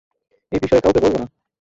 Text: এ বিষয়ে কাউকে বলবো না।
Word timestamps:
এ 0.51 0.57
বিষয়ে 0.61 0.81
কাউকে 0.81 0.99
বলবো 0.99 1.17
না। 1.17 1.27